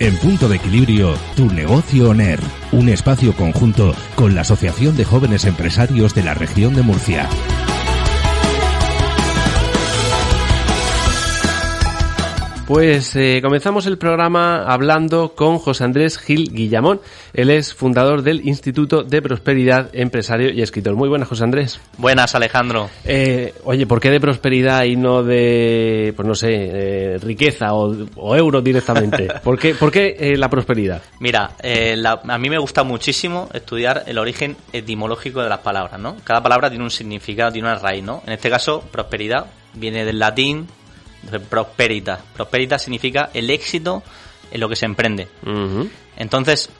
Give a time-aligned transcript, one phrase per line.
[0.00, 2.38] En punto de equilibrio, tu negocio ONER,
[2.70, 7.28] un espacio conjunto con la Asociación de Jóvenes Empresarios de la región de Murcia.
[12.68, 17.00] Pues eh, comenzamos el programa hablando con José Andrés Gil Guillamón.
[17.32, 20.94] Él es fundador del Instituto de Prosperidad, empresario y escritor.
[20.94, 21.80] Muy buenas, José Andrés.
[21.96, 22.90] Buenas, Alejandro.
[23.06, 28.06] Eh, oye, ¿por qué de prosperidad y no de, pues no sé, eh, riqueza o,
[28.16, 29.28] o, euro directamente?
[29.42, 31.00] ¿Por qué, por qué eh, la prosperidad?
[31.20, 35.98] Mira, eh, la, a mí me gusta muchísimo estudiar el origen etimológico de las palabras,
[35.98, 36.18] ¿no?
[36.22, 38.22] Cada palabra tiene un significado, tiene una raíz, ¿no?
[38.26, 40.66] En este caso, prosperidad viene del latín
[41.48, 42.20] Prosperitas.
[42.34, 44.02] Prosperitas significa el éxito
[44.50, 45.28] en lo que se emprende.
[46.16, 46.70] Entonces,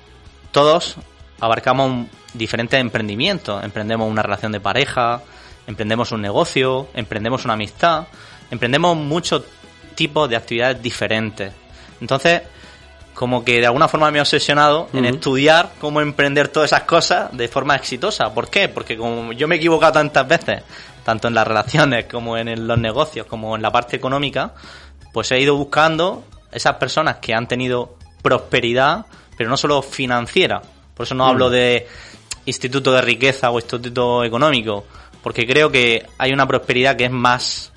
[0.53, 0.97] todos
[1.41, 3.63] abarcamos diferentes emprendimientos.
[3.63, 5.23] Emprendemos una relación de pareja,
[5.67, 8.07] emprendemos un negocio, emprendemos una amistad,
[8.51, 9.43] emprendemos muchos
[9.95, 11.53] tipos de actividades diferentes.
[12.01, 12.43] Entonces,
[13.19, 17.37] como que de alguna forma me he obsesionado en estudiar cómo emprender todas esas cosas
[17.37, 18.33] de forma exitosa.
[18.33, 18.69] ¿Por qué?
[18.69, 20.63] Porque como yo me he equivocado tantas veces,
[21.09, 24.53] tanto en las relaciones como en el- los negocios, como en la parte económica,
[25.11, 30.61] pues he ido buscando esas personas que han tenido prosperidad, pero no solo financiera.
[30.95, 31.89] Por eso no hablo de
[32.45, 34.85] instituto de riqueza o instituto económico,
[35.23, 37.73] porque creo que hay una prosperidad que es más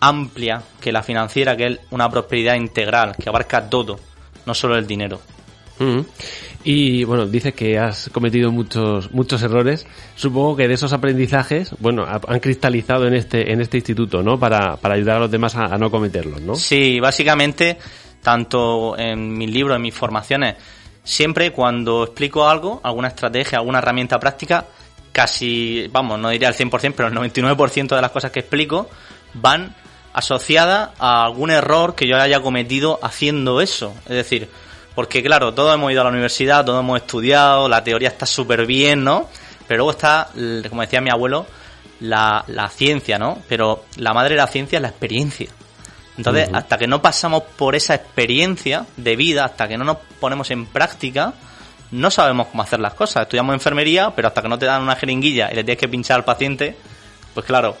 [0.00, 4.00] amplia que la financiera, que es una prosperidad integral, que abarca todo,
[4.46, 5.20] no solo el dinero.
[5.80, 6.06] Ujú.
[6.62, 9.86] Y bueno, dices que has cometido muchos muchos errores.
[10.14, 14.38] Supongo que de esos aprendizajes, bueno, ha- han cristalizado en este en este instituto, ¿no?
[14.38, 16.54] Para, para ayudar a los demás a, a no cometerlos, ¿no?
[16.54, 17.78] Sí, básicamente,
[18.22, 20.56] tanto en mis libros, en mis formaciones,
[21.02, 24.66] siempre cuando explico algo, alguna estrategia, alguna herramienta práctica,
[25.12, 28.88] casi, vamos, no diría el 100%, pero el 99% de las cosas que explico
[29.32, 29.74] van
[30.12, 33.94] asociadas a algún error que yo haya cometido haciendo eso.
[34.04, 34.48] Es decir,
[35.00, 38.66] porque claro, todos hemos ido a la universidad, todos hemos estudiado, la teoría está súper
[38.66, 39.30] bien, ¿no?
[39.66, 40.28] Pero luego está,
[40.68, 41.46] como decía mi abuelo,
[42.00, 43.38] la, la ciencia, ¿no?
[43.48, 45.48] Pero la madre de la ciencia es la experiencia.
[46.18, 50.50] Entonces, hasta que no pasamos por esa experiencia de vida, hasta que no nos ponemos
[50.50, 51.32] en práctica,
[51.92, 53.22] no sabemos cómo hacer las cosas.
[53.22, 56.18] Estudiamos enfermería, pero hasta que no te dan una jeringuilla y le tienes que pinchar
[56.18, 56.76] al paciente,
[57.32, 57.74] pues claro,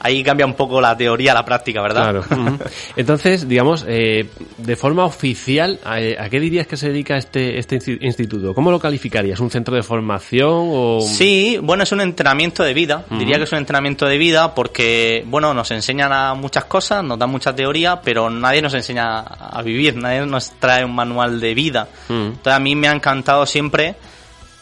[0.00, 2.22] ahí cambia un poco la teoría a la práctica, ¿verdad?
[2.28, 2.58] Claro.
[2.96, 7.78] Entonces, digamos, eh, de forma oficial, ¿a, a qué dirías que se dedica este, este
[7.78, 8.54] insti- instituto?
[8.54, 9.40] ¿Cómo lo calificarías?
[9.40, 11.00] ¿Un centro de formación o...?
[11.00, 13.04] Sí, bueno, es un entrenamiento de vida.
[13.10, 17.18] Diría que es un entrenamiento de vida porque, bueno, nos enseñan a muchas cosas, nos
[17.18, 21.54] dan mucha teoría, pero nadie nos enseña a vivir, nadie nos trae un manual de
[21.54, 21.88] vida.
[22.08, 23.94] Entonces a mí me ha encantado siempre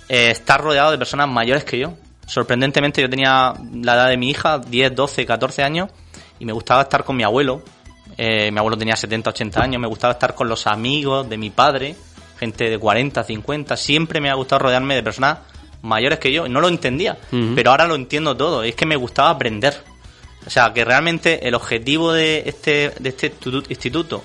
[0.08, 1.94] eh, estar rodeado de personas mayores que yo.
[2.26, 5.90] Sorprendentemente yo tenía la edad de mi hija, 10, 12, 14 años,
[6.38, 7.62] y me gustaba estar con mi abuelo.
[8.16, 11.50] Eh, mi abuelo tenía 70, 80 años, me gustaba estar con los amigos de mi
[11.50, 11.96] padre,
[12.38, 13.76] gente de 40, 50.
[13.76, 15.38] Siempre me ha gustado rodearme de personas
[15.82, 16.48] mayores que yo.
[16.48, 17.18] No lo entendía,
[17.54, 18.62] pero ahora lo entiendo todo.
[18.62, 19.76] Es que me gustaba aprender.
[20.46, 24.22] O sea, que realmente el objetivo de este, de este institu- instituto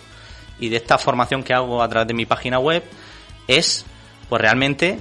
[0.60, 2.84] y de esta formación que hago a través de mi página web
[3.48, 3.86] es,
[4.28, 5.00] pues realmente,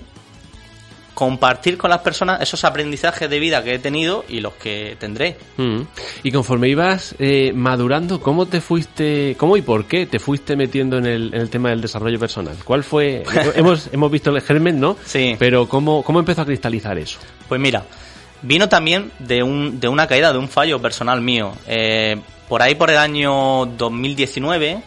[1.19, 5.37] compartir con las personas esos aprendizajes de vida que he tenido y los que tendré.
[5.57, 5.81] Mm.
[6.23, 10.97] Y conforme ibas eh, madurando, ¿cómo te fuiste, cómo y por qué te fuiste metiendo
[10.97, 12.55] en el, en el tema del desarrollo personal?
[12.63, 13.25] ¿Cuál fue?
[13.57, 14.97] hemos, hemos visto el germen, ¿no?
[15.05, 15.35] Sí.
[15.41, 17.19] Pero ¿cómo, cómo empezó a cristalizar eso?
[17.49, 17.83] Pues mira,
[18.43, 21.53] vino también de, un, de una caída, de un fallo personal mío.
[21.67, 22.17] Eh,
[22.49, 24.81] por ahí por el año 2019,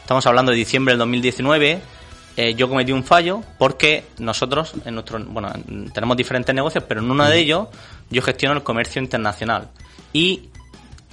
[0.00, 1.82] estamos hablando de diciembre del 2019,
[2.36, 7.00] eh, yo cometí un fallo porque nosotros, en nuestro, bueno, en- tenemos diferentes negocios, pero
[7.00, 7.68] en uno de ellos
[8.10, 9.68] yo gestiono el comercio internacional.
[10.12, 10.48] Y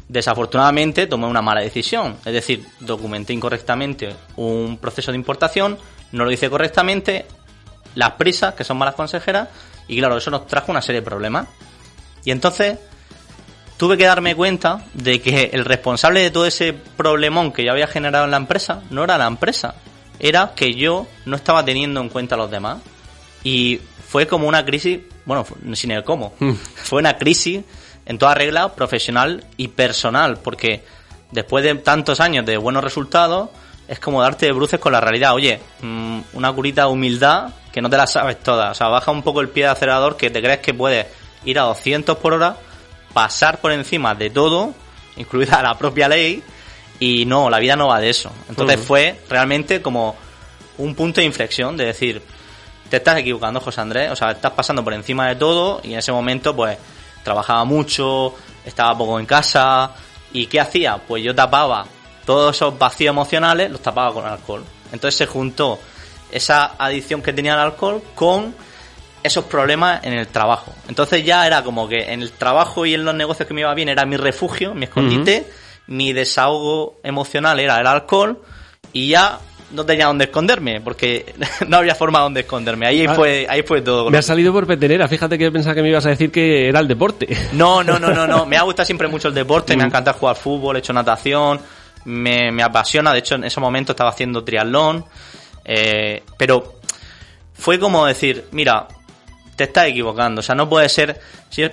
[0.08, 2.18] desafortunadamente tomé una mala decisión.
[2.26, 5.78] Es decir, documenté incorrectamente un proceso de importación,
[6.12, 7.26] no lo hice correctamente,
[7.96, 9.50] las prisas, que son malas consejeras,
[9.88, 11.48] y claro, eso nos trajo una serie de problemas.
[12.26, 12.78] Y entonces
[13.78, 17.88] tuve que darme cuenta de que el responsable de todo ese problemón que yo había
[17.88, 19.76] generado en la empresa no era la empresa,
[20.20, 22.82] era que yo no estaba teniendo en cuenta a los demás.
[23.44, 26.34] Y fue como una crisis, bueno, sin el cómo,
[26.76, 27.62] fue una crisis
[28.06, 30.84] en toda regla profesional y personal, porque
[31.32, 33.50] después de tantos años de buenos resultados,
[33.88, 35.34] es como darte de bruces con la realidad.
[35.34, 38.72] Oye, mm, una curita de humildad que no te la sabes toda.
[38.72, 41.08] O sea, baja un poco el pie de acelerador que te crees que puedes
[41.46, 42.56] ir a 200 por hora,
[43.14, 44.74] pasar por encima de todo,
[45.18, 46.44] incluida la propia ley,
[47.00, 48.32] y no, la vida no va de eso.
[48.50, 50.16] Entonces fue realmente como
[50.78, 52.22] un punto de inflexión de decir,
[52.90, 56.00] te estás equivocando, José Andrés, o sea, estás pasando por encima de todo y en
[56.00, 56.78] ese momento pues
[57.24, 58.36] trabajaba mucho,
[58.66, 59.92] estaba poco en casa
[60.32, 60.98] y ¿qué hacía?
[60.98, 61.86] Pues yo tapaba
[62.26, 64.64] todos esos vacíos emocionales, los tapaba con alcohol.
[64.92, 65.80] Entonces se juntó
[66.32, 68.56] esa adicción que tenía al alcohol con
[69.24, 70.74] esos problemas en el trabajo.
[70.88, 73.74] Entonces ya era como que en el trabajo y en los negocios que me iba
[73.74, 75.50] bien era mi refugio, mi escondite,
[75.88, 78.42] mi desahogo emocional era el alcohol
[78.94, 79.40] y ya
[79.72, 81.34] no tenía dónde esconderme, porque
[81.68, 82.86] no había forma donde esconderme.
[82.88, 83.16] Ahí Ah.
[83.16, 84.10] fue, ahí fue todo.
[84.12, 86.80] Me ha salido por petenera, fíjate que pensaba que me ibas a decir que era
[86.80, 87.28] el deporte.
[87.54, 88.46] No, no, no, no, no.
[88.48, 91.60] Me ha gustado siempre mucho el deporte, me ha encantado jugar fútbol, he hecho natación,
[92.06, 93.12] me, me apasiona.
[93.14, 95.06] De hecho, en ese momento estaba haciendo triatlón.
[95.66, 96.76] eh, pero
[97.54, 98.88] fue como decir, mira,
[99.56, 100.40] te estás equivocando.
[100.40, 101.20] O sea, no puede ser.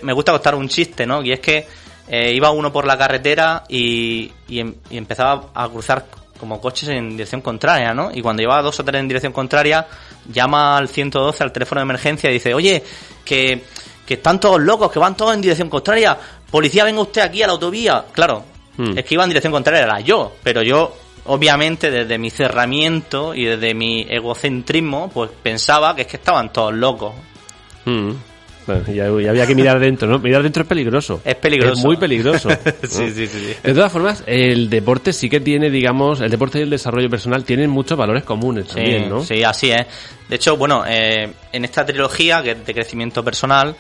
[0.03, 1.23] me gusta contar un chiste, ¿no?
[1.23, 1.67] Y es que
[2.11, 6.07] eh, iba uno por la carretera y, y, em- y empezaba a cruzar
[6.39, 8.11] como coches en dirección contraria, ¿no?
[8.13, 9.87] Y cuando llevaba dos o tres en dirección contraria,
[10.31, 12.83] llama al 112 al teléfono de emergencia y dice, oye,
[13.25, 13.63] que,
[14.07, 16.19] que están todos locos, que van todos en dirección contraria.
[16.51, 18.05] Policía, venga usted aquí a la autovía.
[18.13, 18.45] Claro,
[18.77, 18.97] Hmm.
[18.97, 20.97] es que iba en dirección contraria, era yo, pero yo
[21.27, 26.73] obviamente desde mi cerramiento y desde mi egocentrismo, pues pensaba que es que estaban todos
[26.73, 27.13] locos.
[27.85, 28.13] Mm.
[28.67, 30.19] Bueno, ya, ya había que mirar dentro, ¿no?
[30.19, 31.21] Mirar dentro es peligroso.
[31.25, 31.73] Es peligroso.
[31.73, 32.49] Es muy peligroso.
[32.83, 33.55] Sí, sí, sí, sí.
[33.63, 37.45] De todas formas, el deporte sí que tiene, digamos, el deporte y el desarrollo personal
[37.45, 39.25] tienen muchos valores comunes Sí, también, ¿no?
[39.25, 39.87] sí, así es.
[40.29, 43.75] De hecho, bueno, eh, en esta trilogía de crecimiento personal,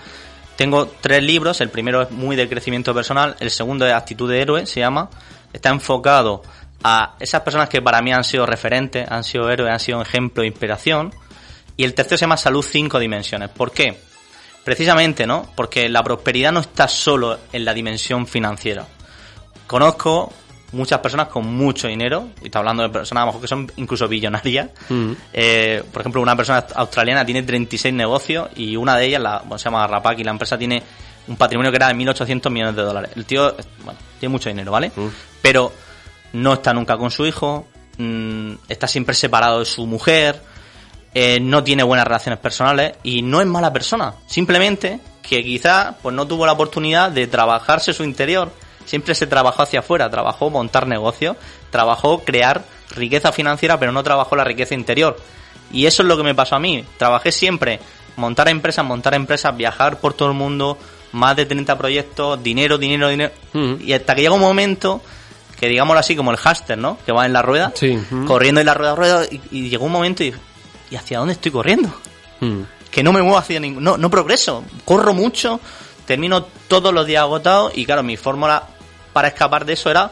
[0.56, 1.60] tengo tres libros.
[1.60, 5.08] El primero es muy de crecimiento personal, el segundo es Actitud de Héroe, se llama.
[5.52, 6.42] Está enfocado
[6.82, 10.42] a esas personas que para mí han sido referentes, han sido héroes, han sido ejemplo
[10.42, 11.14] de inspiración.
[11.76, 13.48] Y el tercero se llama Salud Cinco Dimensiones.
[13.48, 13.96] ¿Por qué?
[14.64, 15.50] Precisamente, ¿no?
[15.56, 18.86] Porque la prosperidad no está solo en la dimensión financiera.
[19.66, 20.32] Conozco
[20.72, 23.72] muchas personas con mucho dinero, y está hablando de personas a lo mejor que son
[23.76, 24.70] incluso billonarias.
[24.88, 25.12] Mm.
[25.32, 29.58] Eh, por ejemplo, una persona australiana tiene 36 negocios y una de ellas, la, bueno,
[29.58, 30.82] se llama Rapaki, la empresa tiene
[31.28, 33.10] un patrimonio que era de 1.800 millones de dólares.
[33.16, 33.54] El tío,
[33.84, 34.92] bueno, tiene mucho dinero, ¿vale?
[34.94, 35.08] Mm.
[35.42, 35.72] Pero
[36.32, 37.66] no está nunca con su hijo,
[37.98, 40.40] mm, está siempre separado de su mujer,
[41.14, 44.14] eh, no tiene buenas relaciones personales y no es mala persona.
[44.26, 48.52] Simplemente que quizás pues, no tuvo la oportunidad de trabajarse su interior.
[48.84, 51.36] Siempre se trabajó hacia afuera, trabajó montar negocios,
[51.70, 52.64] trabajó crear
[52.94, 55.16] riqueza financiera, pero no trabajó la riqueza interior.
[55.72, 56.84] Y eso es lo que me pasó a mí.
[56.96, 57.78] Trabajé siempre,
[58.16, 60.78] montar empresas, montar empresas, viajar por todo el mundo,
[61.12, 63.32] más de 30 proyectos, dinero, dinero, dinero.
[63.52, 63.74] Mm.
[63.80, 65.00] Y hasta que llega un momento
[65.58, 66.98] que digámoslo así como el háster, ¿no?
[67.04, 67.98] Que va en la rueda, Sí.
[68.10, 68.26] Mm.
[68.26, 70.38] corriendo en la rueda, rueda, y, y llegó un momento y dije,
[70.90, 71.88] ¿y hacia dónde estoy corriendo?
[72.40, 72.62] Mm.
[72.90, 73.84] Que no me muevo hacia ningún...
[73.84, 75.60] No, no progreso, corro mucho,
[76.06, 78.66] termino todos los días agotado y claro, mi fórmula
[79.12, 80.10] para escapar de eso era,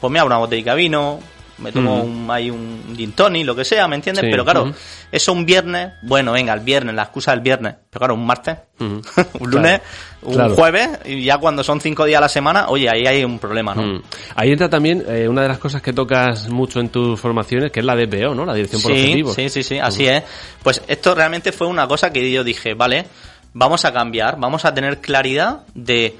[0.00, 1.20] pues me abro una botella de vino,
[1.60, 2.24] me tomo Mm.
[2.24, 4.24] un, ahí un gin tonic, lo que sea, ¿me entiendes?
[4.24, 4.72] Sí, Pero claro, mm.
[5.12, 8.56] eso un viernes, bueno, venga, el viernes, la excusa del viernes, pero claro, un martes,
[8.78, 8.98] Mm.
[9.40, 9.80] un lunes,
[10.22, 10.54] un claro.
[10.54, 13.74] jueves, y ya cuando son cinco días a la semana, oye, ahí hay un problema,
[13.74, 14.00] ¿no?
[14.34, 17.80] Ahí entra también eh, una de las cosas que tocas mucho en tus formaciones, que
[17.80, 18.46] es la DPO, ¿no?
[18.46, 19.34] La dirección por Sí, objetivos.
[19.34, 20.22] sí, sí, sí, así es.
[20.62, 23.04] Pues esto realmente fue una cosa que yo dije, vale,
[23.52, 26.16] vamos a cambiar, vamos a tener claridad de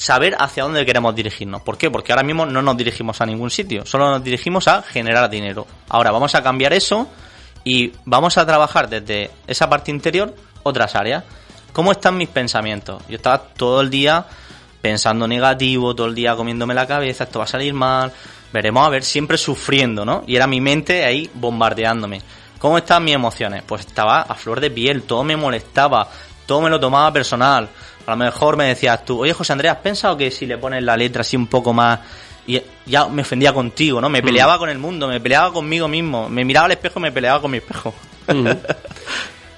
[0.00, 1.60] saber hacia dónde queremos dirigirnos.
[1.60, 1.90] ¿Por qué?
[1.90, 5.66] Porque ahora mismo no nos dirigimos a ningún sitio, solo nos dirigimos a generar dinero.
[5.90, 7.06] Ahora vamos a cambiar eso
[7.64, 11.24] y vamos a trabajar desde esa parte interior otras áreas.
[11.74, 13.02] ¿Cómo están mis pensamientos?
[13.10, 14.24] Yo estaba todo el día
[14.80, 18.10] pensando negativo, todo el día comiéndome la cabeza, esto va a salir mal,
[18.54, 20.24] veremos a ver, siempre sufriendo, ¿no?
[20.26, 22.22] Y era mi mente ahí bombardeándome.
[22.58, 23.64] ¿Cómo están mis emociones?
[23.66, 26.08] Pues estaba a flor de piel, todo me molestaba,
[26.46, 27.68] todo me lo tomaba personal.
[28.06, 30.82] A lo mejor me decías tú, oye José Andrés, ¿has pensado que si le pones
[30.82, 32.00] la letra así un poco más...
[32.46, 34.08] Y ya me ofendía contigo, ¿no?
[34.08, 37.12] Me peleaba con el mundo, me peleaba conmigo mismo, me miraba al espejo y me
[37.12, 37.94] peleaba con mi espejo.
[38.28, 38.48] Mm.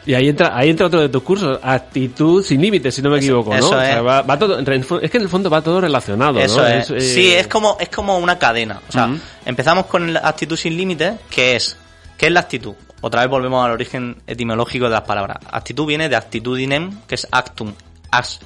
[0.04, 3.18] Y ahí entra, ahí entra otro de tus cursos, actitud sin límites, si no me
[3.18, 3.56] equivoco, ¿no?
[3.56, 4.04] eso O sea, es.
[4.04, 6.66] va, va todo, es que en el fondo va todo relacionado, Eso ¿no?
[6.66, 6.90] es.
[6.90, 8.80] eh, Sí, es como, es como una cadena.
[8.88, 9.18] O sea, Ujú.
[9.46, 11.76] empezamos con la actitud sin límites, que es,
[12.18, 12.74] ¿qué es la actitud?
[13.00, 15.38] Otra vez volvemos al origen etimológico de las palabras.
[15.48, 17.72] Actitud viene de actitudinem, que es actum,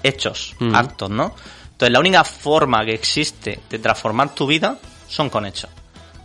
[0.02, 0.74] hechos, Ujú.
[0.74, 1.34] actos, ¿no?
[1.72, 5.70] Entonces, la única forma que existe de transformar tu vida son con hechos.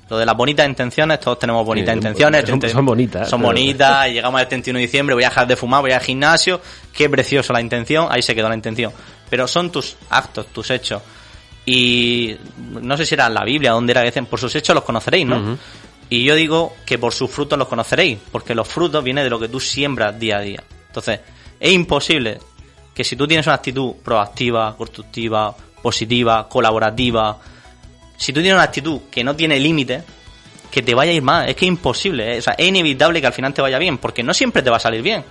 [0.10, 2.46] Lo de las bonitas intenciones, todos tenemos bonitas Sí, intenciones.
[2.48, 5.56] son- son bonitas, Son bonitas, y llegamos al 31 de diciembre, voy a dejar de
[5.56, 6.60] fumar, voy al gimnasio,
[6.94, 8.92] qué precioso la intención, ahí se quedó la intención.
[9.30, 11.02] Pero son tus actos, tus hechos.
[11.66, 14.74] Y no sé si era en la Biblia, donde era que dicen, por sus hechos
[14.76, 15.58] los conoceréis, ¿no?
[16.10, 19.40] Y yo digo que por sus frutos los conoceréis, porque los frutos vienen de lo
[19.40, 20.62] que tú siembras día a día.
[20.88, 21.22] Entonces,
[21.60, 22.40] es imposible
[22.94, 27.38] que si tú tienes una actitud proactiva, constructiva, positiva, colaborativa,
[28.18, 30.04] si tú tienes una actitud que no tiene límite,
[30.70, 31.50] que te vaya a ir mal.
[31.50, 32.36] Es que es imposible.
[32.36, 32.40] ¿eh?
[32.40, 34.78] O sea, es inevitable que al final te vaya bien, porque no siempre te va
[34.78, 35.26] a salir bien.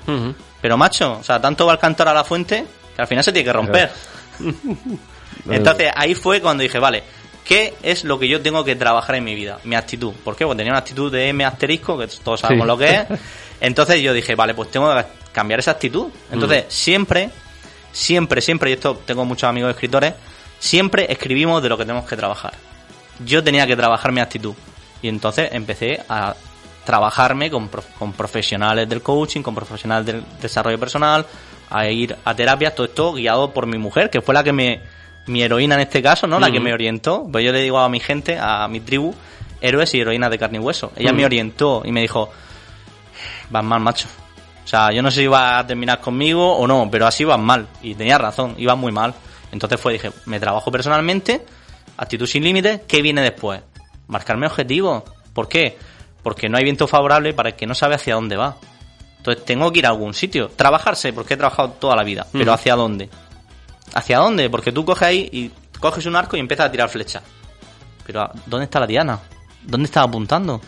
[0.61, 2.64] Pero macho, o sea, tanto va el cantar a la fuente
[2.95, 3.90] que al final se tiene que romper.
[5.50, 7.02] Entonces ahí fue cuando dije, vale,
[7.50, 9.59] ¿Qué es lo que yo tengo que trabajar en mi vida?
[9.64, 10.12] Mi actitud.
[10.12, 10.45] ¿Por qué?
[10.45, 13.07] Porque tenía una actitud de M asterisco, que todos sabemos lo que es.
[13.61, 16.11] Entonces yo dije, vale, pues tengo que cambiar esa actitud.
[16.31, 17.31] Entonces, siempre,
[17.93, 20.15] siempre, siempre, y esto tengo muchos amigos escritores,
[20.59, 22.55] siempre escribimos de lo que tenemos que trabajar.
[23.25, 24.55] Yo tenía que trabajar mi actitud.
[25.03, 26.35] Y entonces empecé a
[26.85, 31.27] trabajarme con, con profesionales del coaching, con profesionales del desarrollo personal,
[31.71, 34.81] a ir a terapias, todo esto guiado por mi mujer, que fue la que me,
[35.27, 36.41] mi heroína en este caso, ¿no?
[36.41, 37.27] La que me orientó.
[37.31, 39.15] Pues yo le digo a mi gente, a mi tribu,
[39.61, 40.93] héroes y heroínas de carne y hueso.
[40.97, 42.31] Ella me orientó y me dijo,
[43.51, 44.09] vas mal, macho.
[44.64, 47.38] O sea, yo no sé si iba a terminar conmigo o no, pero así vas
[47.38, 47.67] mal.
[47.83, 49.14] Y tenía razón, iba muy mal.
[49.52, 51.45] Entonces fue, dije, me trabajo personalmente,
[51.97, 53.62] actitud sin límites, ¿qué viene después?
[54.07, 55.02] Marcarme objetivos.
[55.33, 55.76] ¿Por qué?
[56.23, 58.57] Porque no hay viento favorable para el que no sabe hacia dónde va.
[59.19, 60.49] Entonces tengo que ir a algún sitio.
[60.49, 62.26] Trabajarse, porque he trabajado toda la vida.
[62.33, 63.11] Pero ¿hacia dónde?
[63.95, 64.49] ¿Hacia dónde?
[64.49, 67.23] Porque tú coges ahí y coges un arco y empiezas a tirar flechas.
[68.07, 69.19] Pero ¿dónde está la diana?
[69.62, 70.61] ¿Dónde estás apuntando?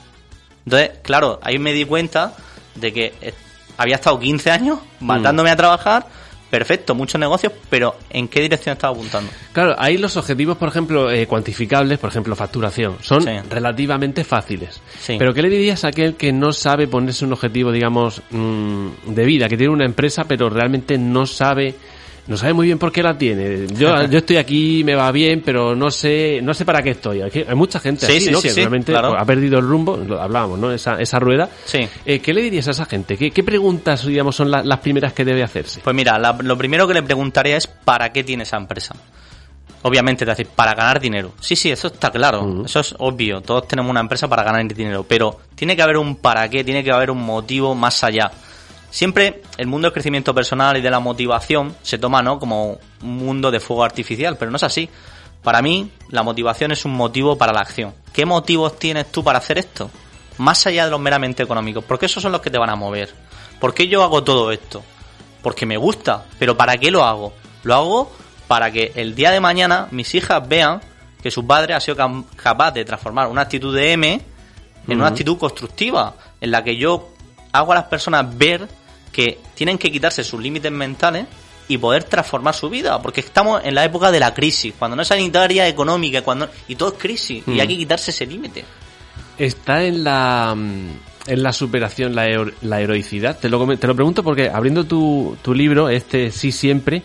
[0.64, 2.34] Entonces, claro, ahí me di cuenta
[2.74, 3.34] de que
[3.76, 6.06] había estado 15 años mandándome a trabajar
[6.52, 9.32] perfecto, muchos negocios, pero ¿en qué dirección estaba apuntando?
[9.54, 14.82] Claro, ahí los objetivos, por ejemplo, eh, cuantificables, por ejemplo, facturación, son relativamente fáciles.
[15.06, 19.24] Pero ¿qué le dirías a aquel que no sabe ponerse un objetivo, digamos, mm, de
[19.24, 21.74] vida, que tiene una empresa, pero realmente no sabe
[22.26, 23.66] no sabe muy bien por qué la tiene.
[23.68, 27.20] Yo, yo estoy aquí, me va bien, pero no sé, no sé para qué estoy.
[27.22, 28.40] Hay mucha gente así, ¿no?
[28.40, 30.72] que realmente ha perdido el rumbo, lo hablábamos, ¿no?
[30.72, 31.48] Esa, esa rueda.
[31.64, 31.88] Sí.
[32.04, 33.16] Eh, ¿Qué le dirías a esa gente?
[33.16, 35.80] ¿Qué, qué preguntas, digamos, son las primeras que debe hacerse?
[35.82, 38.94] Pues mira, lo primero que le preguntaría es ¿para qué tiene esa empresa?
[39.84, 41.32] Obviamente, decir, para ganar dinero.
[41.40, 43.40] Sí, sí, eso está claro, eso es obvio.
[43.40, 46.84] Todos tenemos una empresa para ganar dinero, pero tiene que haber un para qué, tiene
[46.84, 48.30] que haber un motivo más allá.
[48.92, 52.38] Siempre el mundo del crecimiento personal y de la motivación se toma ¿no?
[52.38, 54.86] como un mundo de fuego artificial, pero no es así.
[55.42, 57.94] Para mí, la motivación es un motivo para la acción.
[58.12, 59.90] ¿Qué motivos tienes tú para hacer esto?
[60.36, 63.14] Más allá de los meramente económicos, porque esos son los que te van a mover.
[63.58, 64.82] ¿Por qué yo hago todo esto?
[65.42, 67.32] Porque me gusta, pero ¿para qué lo hago?
[67.62, 68.12] Lo hago
[68.46, 70.82] para que el día de mañana mis hijas vean
[71.22, 71.96] que su padre ha sido
[72.36, 74.20] capaz de transformar una actitud de M
[74.86, 77.08] en una actitud constructiva, en la que yo
[77.52, 78.68] hago a las personas ver
[79.12, 81.26] que tienen que quitarse sus límites mentales
[81.68, 85.02] y poder transformar su vida, porque estamos en la época de la crisis, cuando no
[85.02, 88.64] es sanitaria, económica, cuando y todo es crisis y hay que quitarse ese límite.
[89.38, 90.56] Está en la
[91.26, 92.26] en la superación, la,
[92.62, 93.38] la heroicidad.
[93.38, 97.02] Te lo, te lo pregunto porque abriendo tu, tu libro, este sí siempre,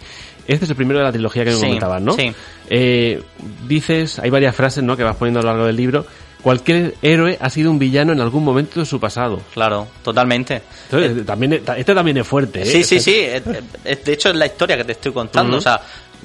[0.47, 2.13] este es el primero de la trilogía que me comentabas, ¿no?
[2.13, 2.33] Sí.
[2.69, 3.21] Eh,
[3.67, 4.97] dices, hay varias frases, ¿no?
[4.97, 6.05] Que vas poniendo a lo largo del libro
[6.41, 9.41] cualquier héroe ha sido un villano en algún momento de su pasado.
[9.53, 10.61] Claro, totalmente.
[10.89, 12.65] Entonces, también, este también es fuerte, ¿eh?
[12.65, 13.13] Sí, sí, sí.
[13.13, 15.57] de hecho, es la historia que te estoy contando.
[15.57, 15.81] O sea,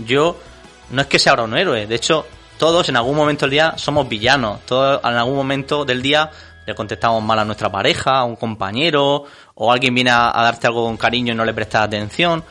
[0.07, 0.39] yo
[0.91, 1.87] no es que sea ahora un héroe.
[1.87, 2.27] De hecho,
[2.59, 4.61] todos en algún momento del día somos villanos.
[4.67, 6.31] Todos en algún momento del día
[6.67, 10.69] le contestamos mal a nuestra pareja, a un compañero, o alguien viene a, a darte
[10.69, 12.45] algo con cariño y no le prestas atención.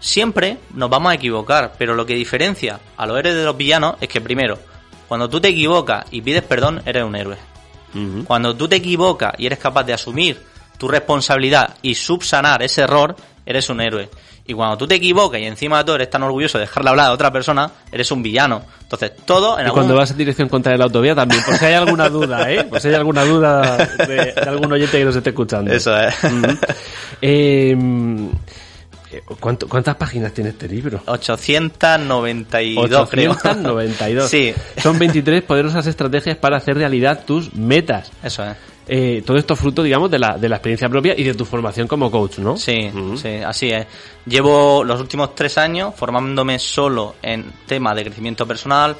[0.00, 3.96] Siempre nos vamos a equivocar, pero lo que diferencia a los héroes de los villanos
[4.00, 4.58] es que primero,
[5.08, 7.36] cuando tú te equivocas y pides perdón, eres un héroe.
[8.24, 10.42] Cuando tú te equivocas y eres capaz de asumir
[10.78, 13.14] tu responsabilidad y subsanar ese error,
[13.46, 14.10] eres un héroe.
[14.46, 17.06] Y cuando tú te equivocas y encima de todo eres tan orgulloso de dejarle hablar
[17.06, 18.62] a otra persona, eres un villano.
[18.82, 21.74] Entonces, todo en y cuando vas en dirección contra la autovía también, por si hay
[21.74, 22.64] alguna duda, ¿eh?
[22.64, 25.72] Por si hay alguna duda de, algún oyente que nos esté escuchando.
[25.72, 26.14] Eso es.
[27.22, 27.74] eh,
[29.40, 31.02] ¿Cuántas páginas tiene este libro?
[31.06, 34.30] 892, 892.
[34.30, 34.54] sí.
[34.82, 38.10] Son 23 poderosas estrategias para hacer realidad tus metas.
[38.22, 38.56] Eso es.
[38.86, 41.88] Eh, todo esto fruto, digamos, de la, de la experiencia propia y de tu formación
[41.88, 42.56] como coach, ¿no?
[42.56, 43.86] Sí, sí, así es.
[44.26, 48.94] Llevo los últimos tres años formándome solo en temas de crecimiento personal,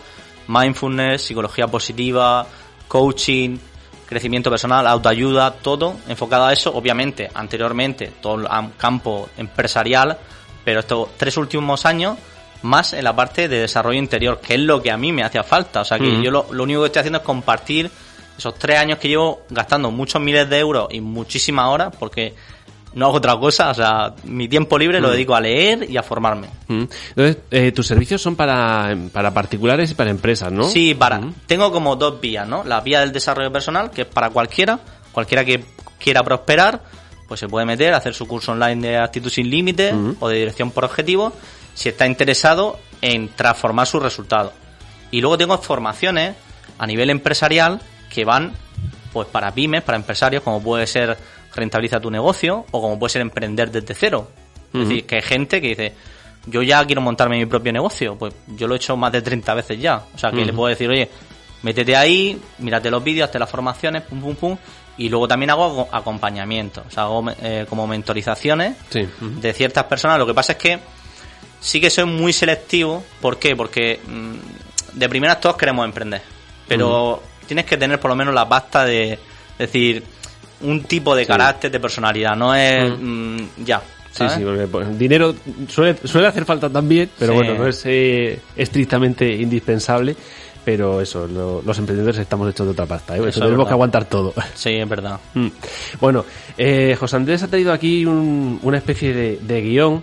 [0.48, 2.46] mindfulness, psicología positiva,
[2.88, 3.58] coaching,
[4.06, 10.18] crecimiento personal, autoayuda, todo enfocado a eso, obviamente, anteriormente, todo el campo empresarial,
[10.64, 12.16] pero estos tres últimos años
[12.64, 15.42] más en la parte de desarrollo interior, que es lo que a mí me hacía
[15.42, 15.82] falta.
[15.82, 17.90] O sea que yo lo, único que estoy haciendo es compartir
[18.36, 22.34] esos tres años que llevo gastando muchos miles de euros y muchísimas horas, porque
[22.94, 25.12] no hago otra cosa, o sea, mi tiempo libre lo mm.
[25.12, 26.48] dedico a leer y a formarme.
[26.68, 26.84] Mm.
[27.10, 30.64] Entonces, eh, tus servicios son para, para particulares y para empresas, ¿no?
[30.64, 31.18] Sí, para.
[31.20, 31.34] Mm.
[31.46, 32.64] Tengo como dos vías, ¿no?
[32.64, 34.78] La vía del desarrollo personal, que es para cualquiera,
[35.12, 35.64] cualquiera que
[35.98, 36.82] quiera prosperar,
[37.26, 40.70] pues se puede meter, hacer su curso online de actitud sin límite o de dirección
[40.70, 41.32] por objetivo,
[41.74, 44.52] si está interesado en transformar sus resultados.
[45.10, 46.36] Y luego tengo formaciones
[46.78, 48.52] a nivel empresarial que van
[49.12, 51.16] pues para pymes, para empresarios, como puede ser
[51.54, 54.28] rentabiliza tu negocio o como puede ser emprender desde cero.
[54.72, 55.92] Es decir, que hay gente que dice,
[56.46, 59.54] yo ya quiero montarme mi propio negocio, pues yo lo he hecho más de 30
[59.54, 60.02] veces ya.
[60.12, 61.08] O sea, que le puedo decir, oye,
[61.64, 64.56] Métete ahí, mírate los vídeos, hazte las formaciones, pum, pum, pum.
[64.98, 70.18] Y luego también hago acompañamiento, o sea, hago eh, como mentorizaciones de ciertas personas.
[70.18, 70.78] Lo que pasa es que
[71.60, 73.02] sí que soy muy selectivo.
[73.18, 73.56] ¿Por qué?
[73.56, 76.20] Porque mm, de primeras todos queremos emprender.
[76.68, 79.18] Pero tienes que tener por lo menos la pasta de
[79.58, 80.04] decir
[80.64, 82.36] un tipo de carácter, de personalidad.
[82.36, 83.82] No es mm, ya,
[84.14, 85.34] Sí, sí, porque pues, dinero
[85.68, 90.14] suele, suele hacer falta también, pero bueno, no es eh, estrictamente indispensable.
[90.64, 93.28] Pero eso, los emprendedores estamos hechos de otra pasta, ¿eh?
[93.28, 94.32] eso, tenemos que aguantar todo.
[94.54, 95.20] Sí, es verdad.
[95.34, 95.48] Mm.
[96.00, 96.24] Bueno,
[96.56, 100.02] eh, José Andrés ha traído aquí una especie de, de guion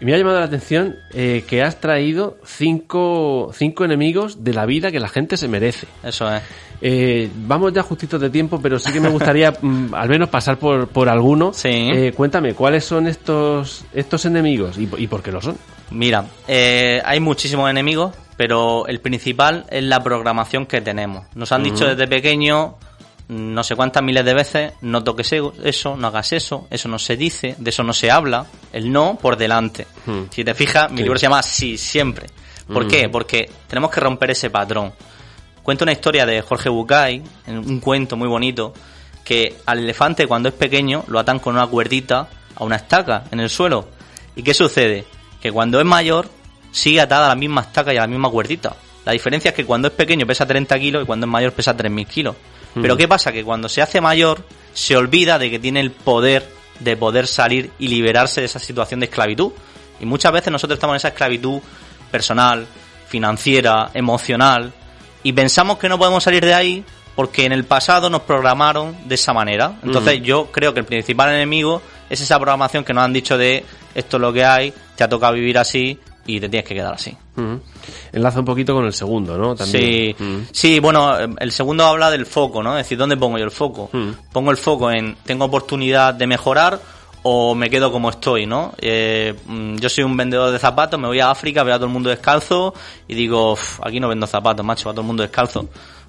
[0.00, 4.92] me ha llamado la atención eh, que has traído cinco, cinco enemigos de la vida
[4.92, 5.86] que la gente se merece.
[6.02, 6.42] Eso es.
[6.82, 10.58] Eh, vamos ya justitos de tiempo, pero sí que me gustaría mm, al menos pasar
[10.58, 11.52] por, por alguno.
[11.54, 11.68] Sí.
[11.70, 15.56] Eh, cuéntame, ¿cuáles son estos, estos enemigos y, y por qué lo son?
[15.90, 21.24] Mira, hay muchísimos enemigos, pero el principal es la programación que tenemos.
[21.34, 22.74] Nos han dicho desde pequeño
[23.28, 25.32] no sé cuántas miles de veces, no toques
[25.64, 29.18] eso, no hagas eso, eso no se dice, de eso no se habla, el no
[29.20, 29.86] por delante.
[30.06, 30.24] Hmm.
[30.30, 32.26] Si te fijas, mi libro se llama Sí, siempre.
[32.66, 32.88] ¿Por hmm.
[32.88, 33.08] qué?
[33.08, 34.92] Porque tenemos que romper ese patrón.
[35.62, 38.72] Cuento una historia de Jorge Bucay, un cuento muy bonito,
[39.24, 43.40] que al elefante cuando es pequeño lo atan con una cuerdita a una estaca en
[43.40, 43.88] el suelo.
[44.36, 45.04] ¿Y qué sucede?
[45.40, 46.30] Que cuando es mayor
[46.70, 48.76] sigue atada a la misma estaca y a la misma cuerdita.
[49.04, 51.76] La diferencia es que cuando es pequeño pesa 30 kilos y cuando es mayor pesa
[51.76, 52.36] 3.000 kilos.
[52.80, 53.32] Pero ¿qué pasa?
[53.32, 56.46] Que cuando se hace mayor se olvida de que tiene el poder
[56.80, 59.52] de poder salir y liberarse de esa situación de esclavitud.
[60.00, 61.60] Y muchas veces nosotros estamos en esa esclavitud
[62.10, 62.66] personal,
[63.08, 64.72] financiera, emocional,
[65.22, 69.14] y pensamos que no podemos salir de ahí porque en el pasado nos programaron de
[69.14, 69.76] esa manera.
[69.82, 71.80] Entonces yo creo que el principal enemigo
[72.10, 73.64] es esa programación que nos han dicho de
[73.94, 76.94] esto es lo que hay, te ha tocado vivir así y te tienes que quedar
[76.94, 77.16] así.
[78.12, 79.54] Enlaza un poquito con el segundo, ¿no?
[79.54, 80.16] También.
[80.18, 82.76] Sí, sí, bueno, el segundo habla del foco, ¿no?
[82.76, 83.90] Es decir, ¿dónde pongo yo el foco?
[84.32, 86.80] Pongo el foco en, ¿tengo oportunidad de mejorar
[87.22, 88.72] o me quedo como estoy, ¿no?
[88.78, 91.86] Eh, mm, yo soy un vendedor de zapatos, me voy a África, veo a todo
[91.86, 92.72] el mundo descalzo
[93.08, 95.68] y digo, aquí no vendo zapatos, macho, va todo el mundo descalzo.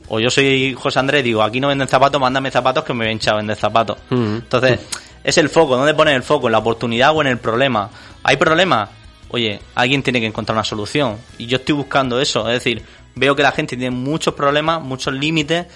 [0.10, 3.08] O yo soy José Andrés, digo, aquí no venden zapatos, mándame zapatos que me voy
[3.08, 3.98] a hinchar a vender zapatos.
[4.10, 4.80] Entonces,
[5.24, 6.48] es el foco, ¿dónde pones el foco?
[6.48, 7.90] ¿En la oportunidad o en el problema?
[8.24, 8.90] ¿Hay problemas?
[9.30, 11.18] Oye, alguien tiene que encontrar una solución.
[11.38, 12.84] Y yo estoy buscando eso, es decir,
[13.16, 15.68] veo que la gente tiene muchos problemas, muchos límites,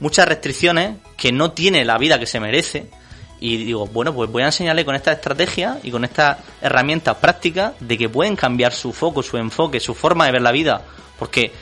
[0.00, 2.90] muchas restricciones que no tiene la vida que se merece.
[3.40, 7.72] Y digo, bueno, pues voy a enseñarle con esta estrategia y con estas herramientas prácticas
[7.80, 10.82] de que pueden cambiar su foco, su enfoque, su forma de ver la vida.
[11.18, 11.52] Porque,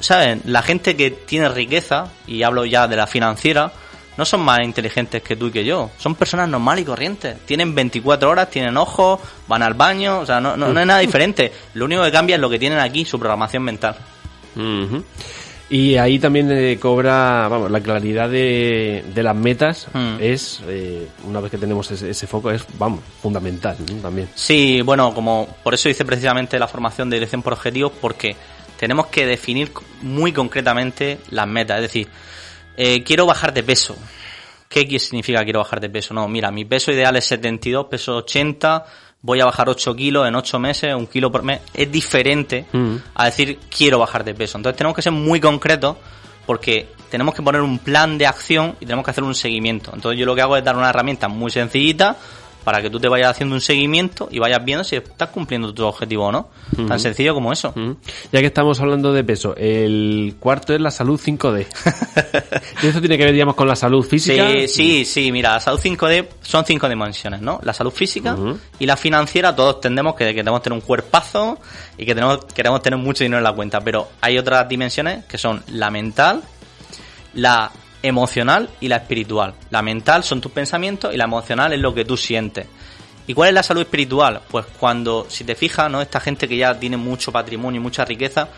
[0.00, 0.42] ¿saben?
[0.44, 3.72] La gente que tiene riqueza, y hablo ya de la financiera,
[4.16, 5.90] no son más inteligentes que tú y que yo.
[5.98, 7.38] Son personas normales y corrientes.
[7.46, 11.52] Tienen 24 horas, tienen ojos, van al baño, o sea, no, no, es nada diferente.
[11.74, 13.96] Lo único que cambia es lo que tienen aquí, su programación mental.
[15.70, 20.16] Y ahí también eh, cobra, vamos, la claridad de, de las metas mm.
[20.20, 24.28] es, eh, una vez que tenemos ese, foco, es, vamos, fundamental también.
[24.34, 28.36] Sí, bueno, como por eso hice precisamente la formación de dirección por objetivos, porque
[28.78, 29.72] tenemos que definir
[30.02, 31.78] muy concretamente las metas.
[31.78, 32.08] Es decir,
[32.76, 33.96] eh, quiero bajar de peso.
[34.68, 36.14] ¿Qué significa quiero bajar de peso?
[36.14, 38.84] No, mira, mi peso ideal es 72, peso 80,
[39.22, 41.60] voy a bajar 8 kilos en 8 meses, un kilo por mes.
[41.72, 42.96] Es diferente mm.
[43.14, 44.58] a decir quiero bajar de peso.
[44.58, 45.96] Entonces tenemos que ser muy concretos
[46.44, 49.92] porque tenemos que poner un plan de acción y tenemos que hacer un seguimiento.
[49.94, 52.16] Entonces yo lo que hago es dar una herramienta muy sencillita
[52.64, 55.84] para que tú te vayas haciendo un seguimiento y vayas viendo si estás cumpliendo tu
[55.84, 56.48] objetivo o no.
[56.88, 57.74] Tan sencillo como eso.
[58.32, 61.66] Ya que estamos hablando de peso, el cuarto es la salud 5D.
[62.82, 64.48] ¿Y eso tiene que ver, digamos, con la salud física?
[64.50, 65.32] Sí, sí, sí.
[65.32, 67.60] Mira, la salud 5D son cinco dimensiones, ¿no?
[67.62, 68.36] La salud física
[68.78, 71.58] y la financiera, todos tendemos que, que tener un cuerpazo
[71.98, 75.38] y que tenemos, queremos tener mucho dinero en la cuenta, pero hay otras dimensiones que
[75.38, 76.42] son la mental,
[77.34, 77.70] la
[78.04, 79.54] emocional y la espiritual.
[79.70, 82.66] La mental son tus pensamientos y la emocional es lo que tú sientes.
[83.26, 84.42] ¿Y cuál es la salud espiritual?
[84.48, 86.02] Pues cuando, si te fijas, ¿no?
[86.02, 88.48] Esta gente que ya tiene mucho patrimonio y mucha riqueza,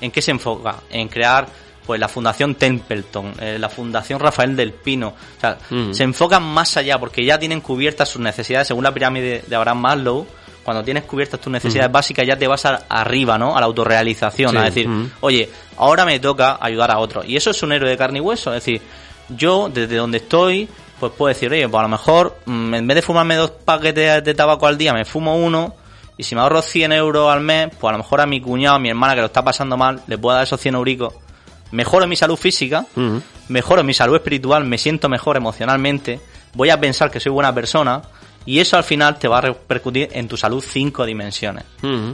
[0.00, 0.76] ¿en qué se enfoca?
[0.88, 1.48] En crear
[1.84, 5.08] pues la Fundación Templeton, eh, la Fundación Rafael del Pino.
[5.08, 5.92] O sea, mm.
[5.92, 9.80] se enfocan más allá porque ya tienen cubiertas sus necesidades según la pirámide de Abraham
[9.80, 10.26] Maslow.
[10.62, 13.56] Cuando tienes cubiertas tus necesidades básicas ya te vas arriba, ¿no?
[13.56, 14.88] A la autorrealización, a decir,
[15.20, 17.24] oye, ahora me toca ayudar a otro.
[17.24, 18.54] Y eso es un héroe de carne y hueso.
[18.54, 18.80] Es decir,
[19.28, 20.68] yo desde donde estoy,
[21.00, 24.22] pues puedo decir, oye, pues a lo mejor mm, en vez de fumarme dos paquetes
[24.22, 25.74] de tabaco al día, me fumo uno.
[26.16, 28.76] Y si me ahorro 100 euros al mes, pues a lo mejor a mi cuñado,
[28.76, 31.14] a mi hermana que lo está pasando mal, le puedo dar esos 100 euricos.
[31.72, 32.84] Mejoro mi salud física,
[33.48, 36.20] mejoro mi salud espiritual, me siento mejor emocionalmente,
[36.52, 38.02] voy a pensar que soy buena persona
[38.46, 41.64] y eso al final te va a repercutir en tu salud cinco dimensiones.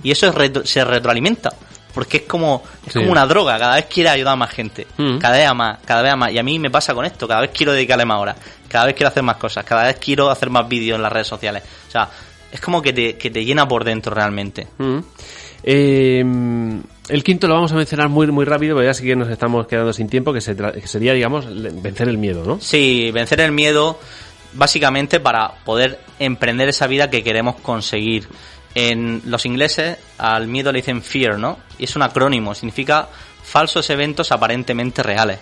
[0.03, 0.33] Y eso
[0.65, 1.51] se retroalimenta.
[1.95, 2.99] porque es como, es Sí.
[3.01, 4.87] como una droga, cada vez quiere ayudar a más gente,
[5.19, 6.31] cada vez a más, cada vez a más.
[6.31, 8.37] Y a mí me pasa con esto, cada vez quiero dedicarle más horas,
[8.69, 11.27] cada vez quiero hacer más cosas, cada vez quiero hacer más vídeos en las redes
[11.27, 11.63] sociales.
[11.89, 12.09] O sea,
[12.53, 14.69] es como que te, que te llena por dentro realmente.
[15.65, 16.21] Eh,
[17.09, 19.67] el quinto lo vamos a mencionar muy muy rápido, porque ya sí que nos estamos
[19.67, 21.47] quedando sin tiempo, que, se que sería, digamos,
[21.83, 22.61] vencer el miedo, ¿no?
[22.61, 23.99] Sí, vencer el miedo
[24.53, 28.29] básicamente para poder emprender esa vida que queremos conseguir.
[28.75, 31.59] En los ingleses al miedo le dicen fear, ¿no?
[31.79, 33.09] Y es un acrónimo, significa
[33.43, 35.39] falsos eventos aparentemente reales.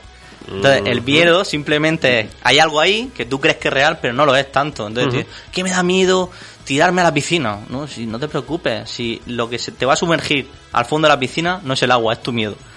[0.48, 4.14] Entonces, el miedo simplemente es, hay algo ahí que tú crees que es real, pero
[4.14, 4.86] no lo es tanto.
[4.86, 5.16] Entonces, Ujú.
[5.18, 6.30] dices, ¿qué me da miedo
[6.64, 7.58] tirarme a la piscina?
[7.68, 11.08] No, si no te preocupes, si lo que se te va a sumergir al fondo
[11.08, 12.54] de la piscina no es el agua, es tu miedo.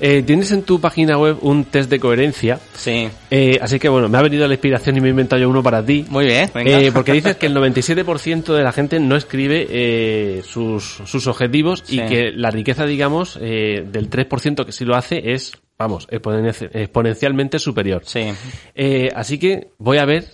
[0.00, 3.08] Eh, Tienes en tu página web un test de coherencia, Sí.
[3.30, 5.62] eh, así que bueno, me ha venido la inspiración y me he inventado yo uno
[5.62, 6.04] para ti.
[6.08, 6.80] Muy bien, venga.
[6.80, 11.82] Eh, porque dices que el 97% de la gente no escribe eh, sus, sus objetivos
[11.88, 16.70] y que la riqueza, digamos, eh, del 3% que sí lo hace es, vamos, exponen-
[16.72, 18.02] exponencialmente superior.
[18.04, 18.26] Sí.
[18.74, 20.26] Eh, así que voy a ver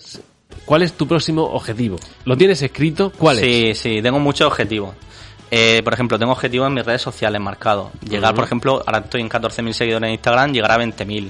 [0.65, 1.99] cuál es tu próximo objetivo.
[2.25, 3.13] ¿Lo tienes escrito?
[3.17, 3.45] ¿Cuál es?
[3.45, 4.95] Sí, sí, tengo muchos objetivos.
[5.55, 7.91] Eh, por ejemplo, tengo objetivos en mis redes sociales marcados.
[8.09, 11.29] Llegar, por ejemplo, ahora estoy en 14.000 seguidores en Instagram, llegar a 20.000.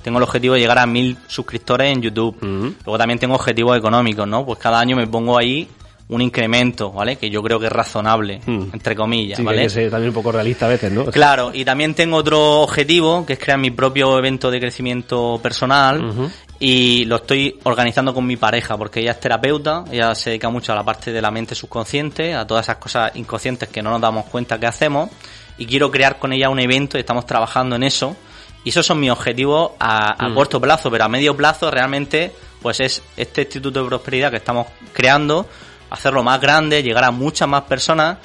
[0.00, 2.36] Tengo el objetivo de llegar a 1.000 suscriptores en YouTube.
[2.40, 4.46] Luego también tengo objetivos económicos, ¿no?
[4.46, 5.68] Pues cada año me pongo ahí
[6.06, 7.16] un incremento, ¿vale?
[7.16, 9.60] Que yo creo que es razonable, entre comillas, Sí, que ¿vale?
[9.62, 11.06] hay que ser también un poco realista a veces, ¿no?
[11.06, 16.30] Claro, y también tengo otro objetivo, que es crear mi propio evento de crecimiento personal.
[16.60, 20.72] Y lo estoy organizando con mi pareja, porque ella es terapeuta, ella se dedica mucho
[20.72, 24.00] a la parte de la mente subconsciente, a todas esas cosas inconscientes que no nos
[24.00, 25.10] damos cuenta que hacemos.
[25.58, 28.16] Y quiero crear con ella un evento y estamos trabajando en eso.
[28.64, 30.34] Y esos son mis objetivos a, a Mm.
[30.34, 34.68] corto plazo, pero a medio plazo realmente, pues es este Instituto de Prosperidad que estamos
[34.92, 35.46] creando,
[35.90, 38.16] hacerlo más grande, llegar a muchas más personas.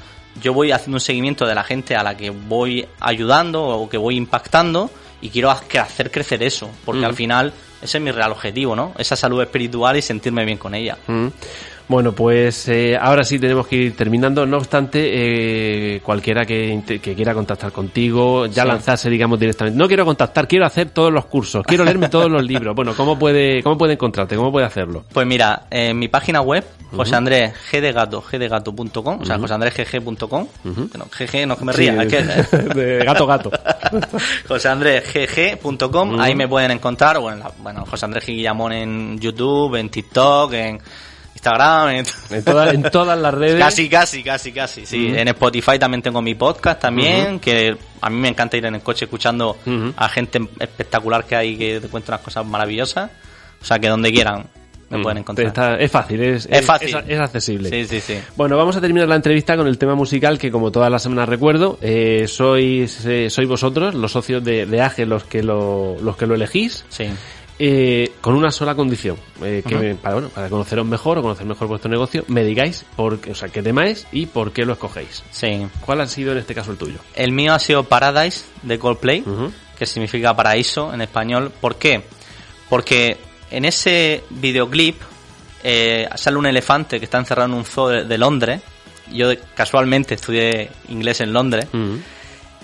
[0.42, 3.98] Yo voy haciendo un seguimiento de la gente a la que voy ayudando o que
[3.98, 4.90] voy impactando
[5.22, 8.94] y quiero hacer crecer eso, porque al final ese es mi real objetivo, ¿no?
[8.98, 10.98] Esa salud espiritual y sentirme bien con ella.
[11.90, 14.46] Bueno, pues eh, ahora sí tenemos que ir terminando.
[14.46, 18.68] No obstante, eh, cualquiera que, quiera contactar contigo, ya Sí.
[18.68, 19.76] lanzarse, digamos, directamente.
[19.78, 22.76] No quiero contactar, quiero hacer todos los cursos, quiero leerme todos los libros.
[22.76, 24.36] Bueno, ¿cómo puede, cómo puede encontrarte?
[24.36, 25.04] ¿Cómo puede hacerlo?
[25.12, 26.64] Pues mira, en mi página web,
[26.96, 31.94] José Andrés G de gato, gdegato.com, o sea, joseandresgg.com, bueno, GG, no que me ría,
[32.08, 33.52] Sí, es que- de gato gato.
[34.48, 38.34] joseandresgg.com, ahí me pueden encontrar, o en la, bueno, José Andrés G.
[38.36, 40.80] Guillamón en YouTube, en TikTok, en
[41.40, 42.06] Instagram, en...
[42.32, 43.58] En, toda- en todas las redes.
[43.60, 45.08] Casi, casi, casi, casi, sí.
[45.16, 48.82] En Spotify también tengo mi podcast también, que a mí me encanta ir en el
[48.82, 49.58] coche escuchando
[49.96, 53.10] a gente espectacular que hay que te cuenta unas cosas maravillosas.
[53.62, 54.46] O sea, que donde quieran
[54.90, 55.48] me pueden encontrar.
[55.48, 56.90] está- es fácil, es, Es fácil.
[56.96, 57.70] es- es accesible.
[57.70, 58.20] Sí, sí, sí.
[58.36, 61.30] Bueno, vamos a terminar la entrevista con el tema musical que como todas las semanas
[61.30, 66.16] recuerdo, eh, sois, eh, sois vosotros, los socios de, de AGE, los que lo, los
[66.18, 67.06] que lo elegís, Sí.
[67.60, 71.68] Eh, con una sola condición, eh, que para, bueno, para conoceros mejor o conocer mejor
[71.68, 74.74] vuestro negocio, me digáis por, qué- o sea, qué tema es y por qué lo
[74.74, 75.24] escogéis.
[75.32, 75.68] Sí.
[75.86, 77.00] ¿Cuál ha sido en este caso el tuyo?
[77.16, 79.24] El mío ha sido Paradise de Coldplay,
[79.78, 81.52] que significa paraíso en español.
[81.60, 82.02] ¿Por qué?
[82.70, 83.18] Porque
[83.52, 84.96] en ese videoclip
[85.64, 88.62] eh, sale un elefante que está encerrado en un zoo de, de Londres.
[89.12, 91.68] Yo casualmente estudié inglés en Londres.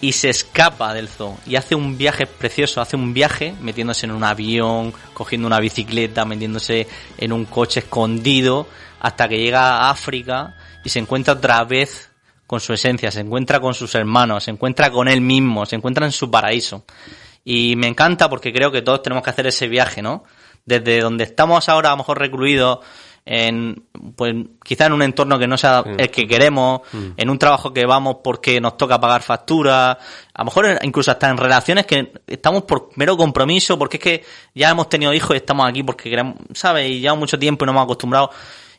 [0.06, 4.12] Y se escapa del zoo y hace un viaje precioso, hace un viaje metiéndose en
[4.12, 6.88] un avión, cogiendo una bicicleta, metiéndose
[7.18, 8.68] en un coche escondido
[9.00, 12.12] hasta que llega a África y se encuentra otra vez
[12.46, 16.06] con su esencia, se encuentra con sus hermanos, se encuentra con él mismo, se encuentra
[16.06, 16.86] en su paraíso.
[17.44, 20.24] Y me encanta porque creo que todos tenemos que hacer ese viaje, ¿no?
[20.66, 22.86] Desde donde estamos ahora a lo mejor recluidos
[23.26, 23.84] en,
[24.16, 27.86] pues quizá en un entorno que no sea el que queremos, en un trabajo que
[27.86, 29.98] vamos porque nos toca pagar facturas,
[30.34, 34.24] a lo mejor incluso hasta en relaciones que estamos por mero compromiso, porque es que
[34.54, 36.90] ya hemos tenido hijos y estamos aquí porque queremos, ¿sabes?
[36.90, 38.30] Y llevamos mucho tiempo y nos hemos acostumbrado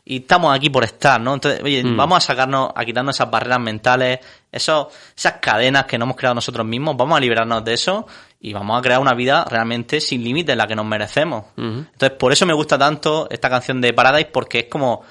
[0.09, 1.33] y estamos aquí por estar, ¿no?
[1.33, 1.97] Entonces, oye, Mm.
[1.97, 4.19] vamos a sacarnos, a quitarnos esas barreras mentales,
[4.51, 8.07] esos, esas cadenas que no hemos creado nosotros mismos, vamos a liberarnos de eso
[8.39, 11.45] y vamos a crear una vida realmente sin límites, la que nos merecemos.
[11.57, 15.03] Entonces, por eso me gusta tanto esta canción de Paradise, porque es como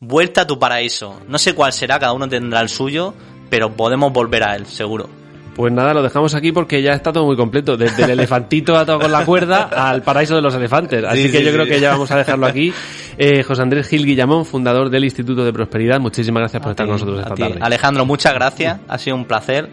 [0.00, 1.20] vuelta a tu paraíso.
[1.28, 3.14] No sé cuál será, cada uno tendrá el suyo,
[3.48, 5.21] pero podemos volver a él, seguro.
[5.54, 7.76] Pues nada, lo dejamos aquí porque ya está todo muy completo.
[7.76, 11.04] Desde el elefantito atado con la cuerda al paraíso de los elefantes.
[11.04, 12.72] Así Sí, que sí, yo creo que ya vamos a dejarlo aquí.
[13.18, 16.00] Eh, José Andrés Gil Guillamón, fundador del Instituto de Prosperidad.
[16.00, 17.42] Muchísimas gracias por estar con nosotros esta ti.
[17.42, 17.58] tarde.
[17.60, 19.68] Alejandro, muchas gracias, ha sido un placer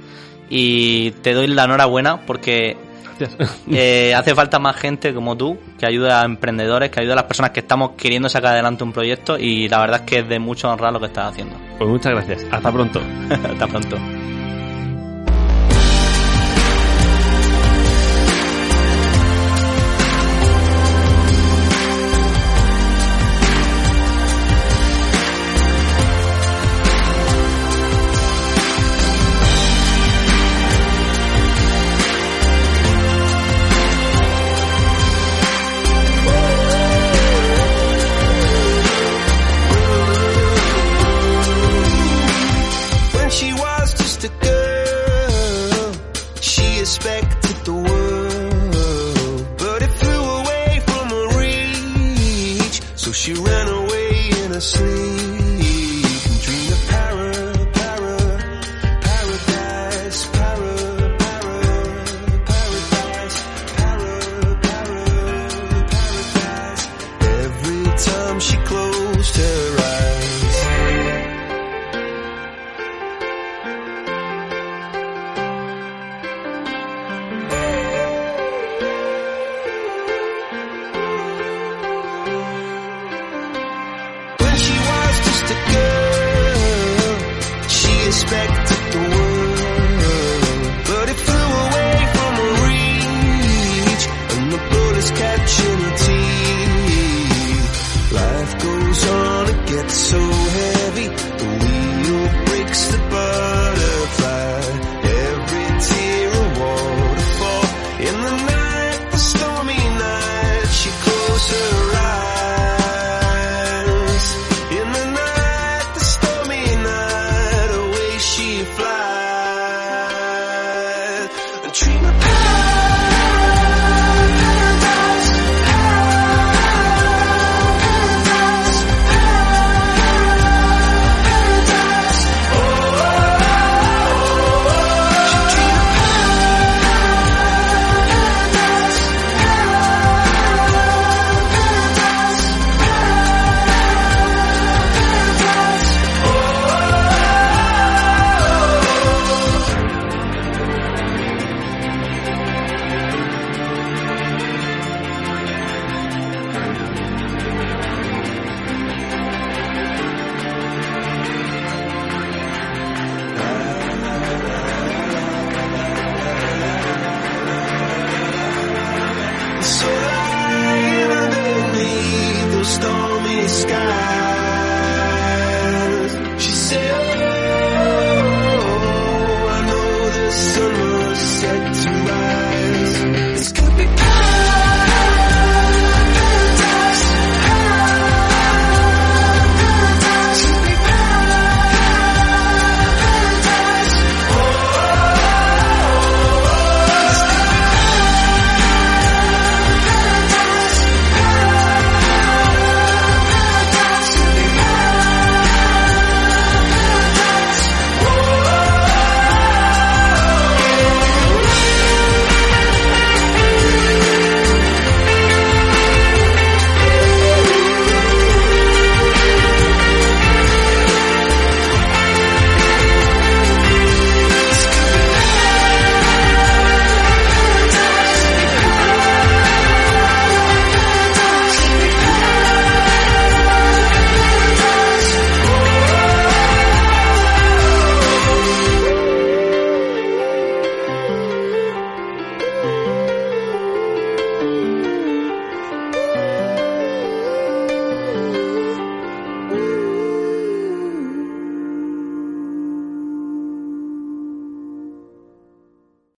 [0.50, 2.76] y te doy la enhorabuena porque
[3.18, 3.64] gracias.
[3.72, 7.26] Eh, hace falta más gente como tú que ayude a emprendedores, que ayude a las
[7.26, 10.40] personas que estamos queriendo sacar adelante un proyecto y la verdad es que es de
[10.40, 11.56] mucho honrar lo que estás haciendo.
[11.78, 12.46] Pues muchas gracias.
[12.52, 13.02] Hasta pronto.
[13.30, 13.98] Hasta pronto.